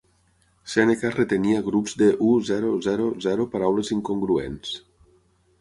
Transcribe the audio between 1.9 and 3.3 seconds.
de u.zero zero